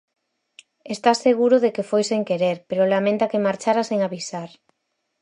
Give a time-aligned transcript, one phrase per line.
[0.95, 4.49] Está seguro de que foi sen querer, pero lamenta que marchara sen avisar.